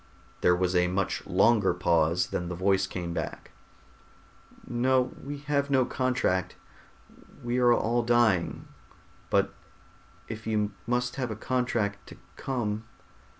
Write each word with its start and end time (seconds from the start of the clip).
There 0.41 0.55
was 0.55 0.75
a 0.75 0.87
much 0.87 1.27
longer 1.27 1.75
pause. 1.75 2.29
Then 2.31 2.49
the 2.49 2.55
voice 2.55 2.87
came 2.87 3.13
back, 3.13 3.51
"No, 4.65 5.11
we 5.23 5.37
have 5.45 5.69
no 5.69 5.85
contract. 5.85 6.55
We 7.43 7.59
are 7.59 7.71
all 7.71 8.01
dying, 8.01 8.67
but 9.29 9.53
if 10.27 10.47
you 10.47 10.71
must 10.87 11.17
have 11.17 11.29
a 11.29 11.35
contract 11.35 12.07
to 12.09 12.17
come...." 12.35 12.85